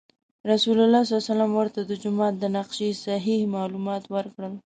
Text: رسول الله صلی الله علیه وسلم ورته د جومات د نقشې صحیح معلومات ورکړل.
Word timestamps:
رسول 0.51 0.77
الله 0.85 1.01
صلی 1.03 1.09
الله 1.13 1.21
علیه 1.23 1.31
وسلم 1.33 1.51
ورته 1.55 1.79
د 1.85 1.91
جومات 2.03 2.33
د 2.39 2.43
نقشې 2.57 2.89
صحیح 3.05 3.41
معلومات 3.55 4.03
ورکړل. 4.15 4.53